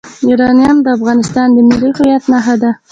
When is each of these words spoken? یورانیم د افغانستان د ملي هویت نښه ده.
یورانیم 0.29 0.77
د 0.83 0.87
افغانستان 0.97 1.47
د 1.53 1.57
ملي 1.69 1.91
هویت 1.97 2.23
نښه 2.31 2.55
ده. 2.61 2.71